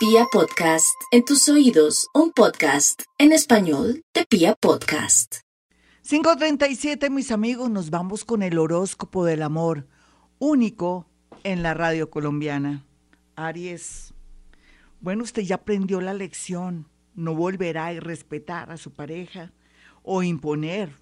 [0.00, 5.40] Pia Podcast, en tus oídos, un podcast en español de Pia Podcast.
[6.08, 9.86] 537, mis amigos, nos vamos con el horóscopo del amor,
[10.38, 11.06] único
[11.44, 12.86] en la radio colombiana.
[13.36, 14.14] Aries,
[15.02, 19.52] bueno, usted ya aprendió la lección, no volverá a respetar a su pareja
[20.02, 20.94] o imponer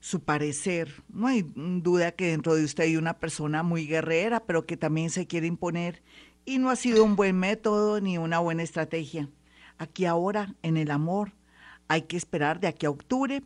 [0.00, 1.02] su parecer.
[1.08, 5.08] No hay duda que dentro de usted hay una persona muy guerrera, pero que también
[5.08, 6.02] se quiere imponer
[6.48, 9.28] y no ha sido un buen método ni una buena estrategia.
[9.76, 11.34] Aquí ahora, en el amor,
[11.88, 13.42] hay que esperar de aquí a octubre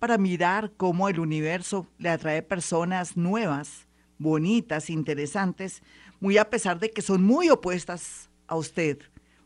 [0.00, 3.86] para mirar cómo el universo le atrae personas nuevas,
[4.18, 5.84] bonitas, interesantes,
[6.18, 8.98] muy a pesar de que son muy opuestas a usted.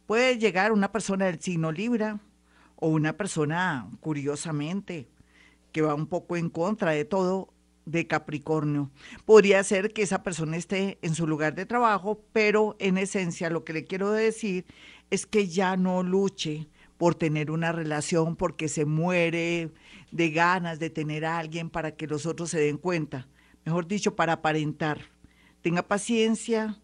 [0.07, 2.21] Puede llegar una persona del signo Libra
[2.77, 5.11] o una persona, curiosamente,
[5.73, 7.53] que va un poco en contra de todo
[7.87, 8.91] de Capricornio.
[9.25, 13.65] Podría ser que esa persona esté en su lugar de trabajo, pero en esencia lo
[13.65, 14.65] que le quiero decir
[15.11, 19.71] es que ya no luche por tener una relación porque se muere
[20.11, 23.29] de ganas de tener a alguien para que los otros se den cuenta.
[23.65, 25.01] Mejor dicho, para aparentar.
[25.61, 26.81] Tenga paciencia,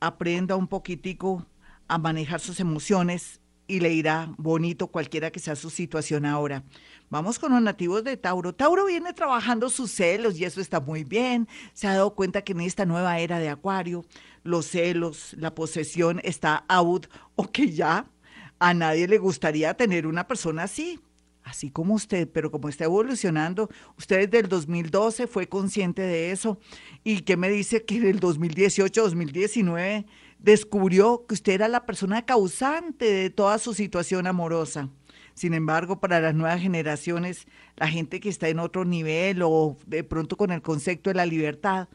[0.00, 1.46] aprenda un poquitico
[1.88, 6.64] a manejar sus emociones y le irá bonito cualquiera que sea su situación ahora.
[7.10, 8.54] Vamos con los nativos de Tauro.
[8.54, 11.48] Tauro viene trabajando sus celos y eso está muy bien.
[11.72, 14.04] Se ha dado cuenta que en esta nueva era de Acuario,
[14.42, 17.06] los celos, la posesión está out
[17.36, 18.10] o que ya
[18.58, 21.00] a nadie le gustaría tener una persona así,
[21.42, 23.68] así como usted, pero como está evolucionando,
[23.98, 26.58] usted desde el 2012 fue consciente de eso
[27.02, 30.06] y que me dice que en el 2018, 2019
[30.44, 34.90] descubrió que usted era la persona causante de toda su situación amorosa.
[35.32, 40.04] Sin embargo, para las nuevas generaciones, la gente que está en otro nivel o de
[40.04, 41.88] pronto con el concepto de la libertad,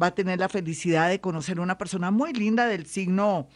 [0.00, 3.48] va a tener la felicidad de conocer una persona muy linda del signo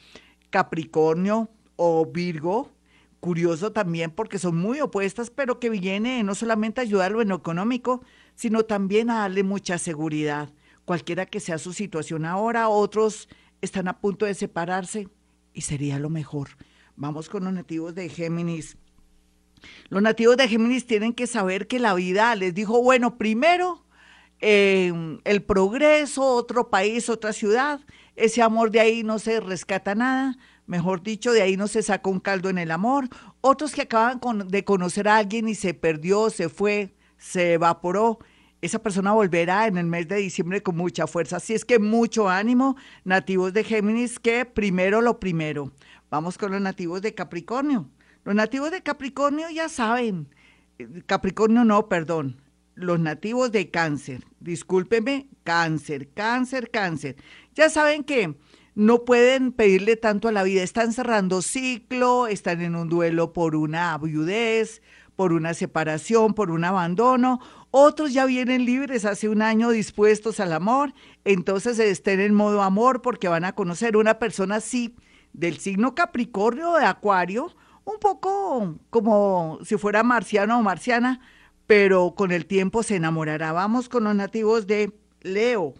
[0.50, 2.72] Capricornio o Virgo.
[3.20, 7.36] Curioso también porque son muy opuestas, pero que viene no solamente a ayudarlo en lo
[7.36, 8.02] económico,
[8.34, 10.50] sino también a darle mucha seguridad.
[10.84, 13.28] Cualquiera que sea su situación ahora, otros
[13.62, 15.08] están a punto de separarse
[15.54, 16.50] y sería lo mejor.
[16.96, 18.76] Vamos con los nativos de Géminis.
[19.88, 23.84] Los nativos de Géminis tienen que saber que la vida les dijo, bueno, primero
[24.40, 27.80] em, el progreso, otro país, otra ciudad,
[28.16, 30.36] ese amor de ahí no se rescata nada,
[30.66, 33.08] mejor dicho, de ahí no se saca un caldo en el amor.
[33.40, 38.18] Otros que acaban de conocer a alguien y se perdió, se fue, se evaporó.
[38.62, 41.36] Esa persona volverá en el mes de diciembre con mucha fuerza.
[41.36, 45.72] Así es que mucho ánimo, nativos de Géminis, que primero lo primero.
[46.10, 47.90] Vamos con los nativos de Capricornio.
[48.24, 50.28] Los nativos de Capricornio ya saben,
[51.06, 52.40] Capricornio no, perdón,
[52.76, 57.16] los nativos de cáncer, discúlpeme, cáncer, cáncer, cáncer.
[57.54, 58.36] Ya saben que
[58.74, 63.56] no pueden pedirle tanto a la vida, están cerrando ciclo, están en un duelo por
[63.56, 64.82] una viudez,
[65.22, 67.38] por una separación, por un abandono.
[67.70, 70.94] Otros ya vienen libres hace un año dispuestos al amor,
[71.24, 74.96] entonces estén en modo amor porque van a conocer una persona así
[75.32, 81.20] del signo Capricornio de Acuario un poco como si fuera marciano o marciana,
[81.68, 83.52] pero con el tiempo se enamorará.
[83.52, 85.74] Vamos con los nativos de Leo.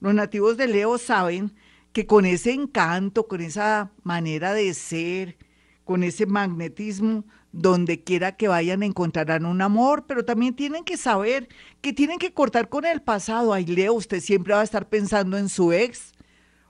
[0.00, 1.54] Los nativos de Leo saben
[1.92, 5.36] que con ese encanto, con esa manera de ser,
[5.90, 11.48] con ese magnetismo, donde quiera que vayan encontrarán un amor, pero también tienen que saber
[11.80, 13.52] que tienen que cortar con el pasado.
[13.52, 16.12] Ay, Leo, usted siempre va a estar pensando en su ex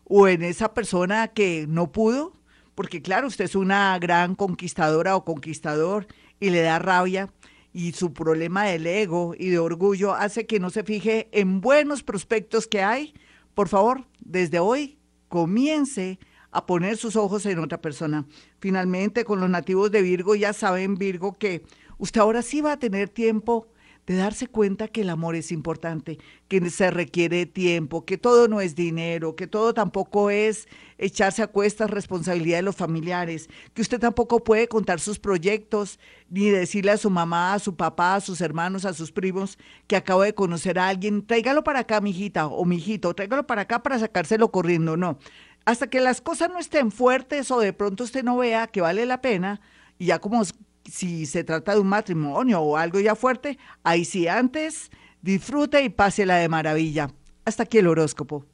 [0.04, 2.32] o en esa persona que no pudo
[2.74, 6.06] porque claro, usted es una gran conquistadora o conquistador
[6.40, 7.30] y le da rabia
[7.74, 12.02] y su problema del ego y de orgullo hace que no se fije en buenos
[12.02, 13.12] prospectos que hay.
[13.52, 14.96] Por favor, desde hoy
[15.28, 16.18] comience
[16.52, 18.26] a poner sus ojos en otra persona.
[18.58, 21.62] Finalmente, con los nativos de Virgo, ya saben, Virgo, que
[21.98, 23.68] usted ahora sí va a tener tiempo
[24.06, 26.18] de darse cuenta que el amor es importante,
[26.48, 30.66] que se requiere tiempo, que todo no es dinero, que todo tampoco es
[30.98, 36.50] echarse a cuestas responsabilidad de los familiares, que usted tampoco puede contar sus proyectos ni
[36.50, 40.22] decirle a su mamá, a su papá, a sus hermanos, a sus primos que acabo
[40.22, 44.50] de conocer a alguien, tráigalo para acá, mijita o mijito, tráigalo para acá para sacárselo
[44.50, 45.18] corriendo, no.
[45.64, 49.06] Hasta que las cosas no estén fuertes o de pronto usted no vea que vale
[49.06, 49.60] la pena,
[49.98, 50.42] y ya como
[50.84, 54.90] si se trata de un matrimonio o algo ya fuerte, ahí sí antes
[55.22, 57.10] disfrute y pásela de maravilla.
[57.44, 58.46] Hasta aquí el horóscopo.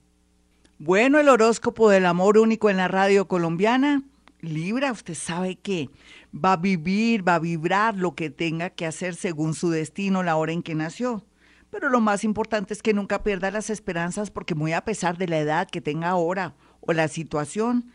[0.78, 4.02] Bueno, el horóscopo del amor único en la radio colombiana.
[4.40, 5.88] Libra, usted sabe que
[6.32, 10.36] va a vivir, va a vibrar lo que tenga que hacer según su destino, la
[10.36, 11.24] hora en que nació.
[11.70, 15.28] Pero lo más importante es que nunca pierda las esperanzas porque muy a pesar de
[15.28, 16.54] la edad que tenga ahora
[16.86, 17.92] o la situación,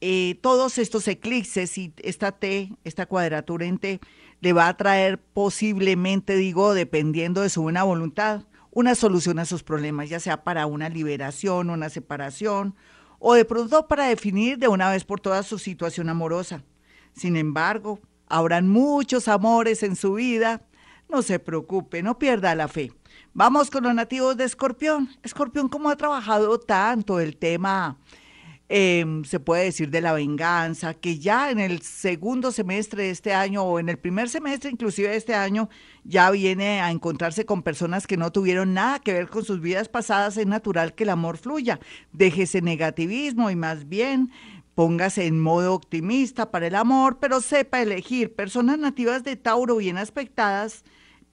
[0.00, 4.00] eh, todos estos eclipses y esta T, esta cuadratura en T,
[4.40, 9.62] le va a traer posiblemente, digo, dependiendo de su buena voluntad, una solución a sus
[9.62, 12.74] problemas, ya sea para una liberación, una separación,
[13.18, 16.62] o de pronto para definir de una vez por todas su situación amorosa.
[17.14, 20.66] Sin embargo, habrán muchos amores en su vida.
[21.08, 22.92] No se preocupe, no pierda la fe.
[23.32, 25.08] Vamos con los nativos de Escorpión.
[25.22, 27.98] Escorpión, ¿cómo ha trabajado tanto el tema
[28.70, 33.34] Em, se puede decir de la venganza, que ya en el segundo semestre de este
[33.34, 35.68] año o en el primer semestre inclusive de este año
[36.02, 39.90] ya viene a encontrarse con personas que no tuvieron nada que ver con sus vidas
[39.90, 41.78] pasadas, es natural que el amor fluya.
[42.12, 44.30] Deje ese negativismo y más bien
[44.74, 49.98] póngase en modo optimista para el amor, pero sepa elegir personas nativas de Tauro bien
[49.98, 50.84] aspectadas,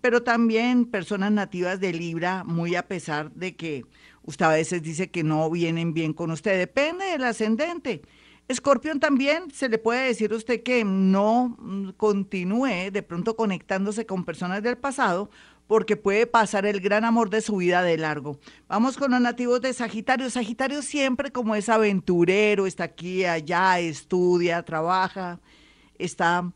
[0.01, 3.85] pero también personas nativas de Libra, muy a pesar de que
[4.23, 8.01] Usted a veces dice que no vienen bien con usted, depende del ascendente.
[8.47, 14.05] Escorpión también se le puede decir a usted que no mm, continúe de pronto conectándose
[14.05, 15.29] con personas del pasado
[15.67, 18.39] porque puede pasar el gran amor de su vida de largo.
[18.67, 20.29] Vamos con los nativos de Sagitario.
[20.29, 25.39] Sagitario siempre como es aventurero, está aquí, allá, estudia, trabaja,
[25.97, 26.51] está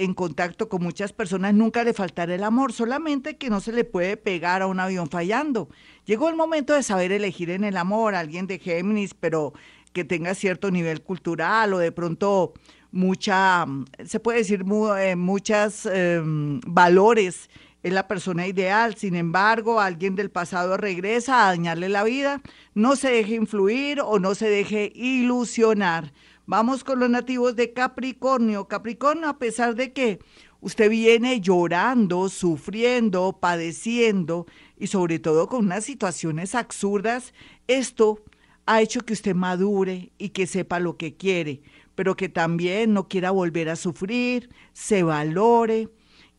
[0.00, 3.84] en contacto con muchas personas, nunca le faltará el amor, solamente que no se le
[3.84, 5.68] puede pegar a un avión fallando.
[6.06, 9.52] Llegó el momento de saber elegir en el amor a alguien de Géminis, pero
[9.92, 12.54] que tenga cierto nivel cultural o de pronto
[12.92, 13.66] mucha,
[14.04, 14.64] se puede decir,
[14.98, 17.50] eh, muchas em, valores
[17.82, 18.94] es la persona ideal.
[18.96, 22.40] Sin embargo, alguien del pasado regresa a dañarle la vida.
[22.74, 26.12] No se deje influir o no se deje ilusionar.
[26.50, 28.66] Vamos con los nativos de Capricornio.
[28.66, 30.18] Capricornio, a pesar de que
[30.60, 37.34] usted viene llorando, sufriendo, padeciendo y sobre todo con unas situaciones absurdas,
[37.68, 38.24] esto
[38.66, 41.62] ha hecho que usted madure y que sepa lo que quiere,
[41.94, 45.88] pero que también no quiera volver a sufrir, se valore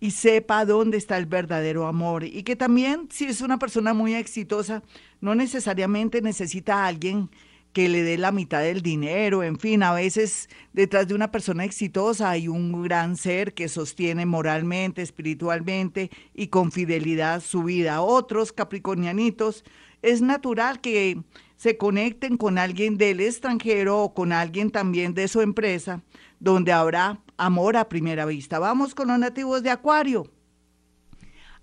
[0.02, 4.16] y sepa dónde está el verdadero amor y que también si es una persona muy
[4.16, 4.84] exitosa,
[5.22, 7.30] no necesariamente necesita a alguien
[7.73, 11.63] que le dé la mitad del dinero, en fin, a veces detrás de una persona
[11.63, 18.01] exitosa hay un gran ser que sostiene moralmente, espiritualmente y con fidelidad su vida.
[18.01, 19.63] Otros capricornianitos,
[20.01, 21.21] es natural que
[21.56, 26.01] se conecten con alguien del extranjero o con alguien también de su empresa,
[26.39, 28.59] donde habrá amor a primera vista.
[28.59, 30.27] Vamos con los nativos de Acuario.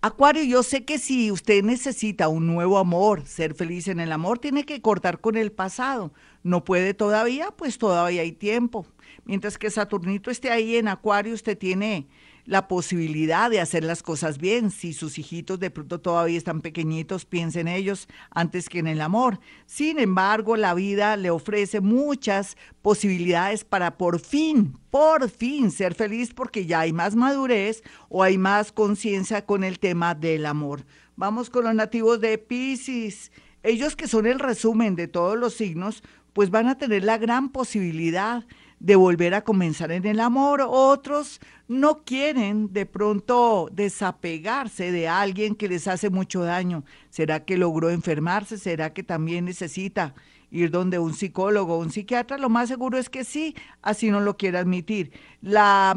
[0.00, 4.38] Acuario, yo sé que si usted necesita un nuevo amor, ser feliz en el amor,
[4.38, 6.12] tiene que cortar con el pasado.
[6.44, 8.86] No puede todavía, pues todavía hay tiempo.
[9.24, 12.06] Mientras que Saturnito esté ahí en Acuario, usted tiene
[12.48, 14.70] la posibilidad de hacer las cosas bien.
[14.70, 19.38] Si sus hijitos de pronto todavía están pequeñitos, piensen ellos antes que en el amor.
[19.66, 26.32] Sin embargo, la vida le ofrece muchas posibilidades para por fin, por fin ser feliz
[26.32, 30.86] porque ya hay más madurez o hay más conciencia con el tema del amor.
[31.16, 33.30] Vamos con los nativos de Pisces.
[33.62, 36.02] Ellos que son el resumen de todos los signos,
[36.32, 38.46] pues van a tener la gran posibilidad
[38.80, 40.64] volver a comenzar en el amor.
[40.66, 46.84] Otros no quieren de pronto desapegarse de alguien que les hace mucho daño.
[47.10, 48.58] ¿Será que logró enfermarse?
[48.58, 50.14] ¿Será que también necesita
[50.50, 52.38] ir donde un psicólogo o un psiquiatra?
[52.38, 55.12] Lo más seguro es que sí, así no lo quiere admitir.
[55.42, 55.94] La,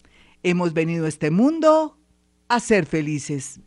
[0.42, 1.98] hemos venido a este mundo
[2.48, 3.60] a ser felices.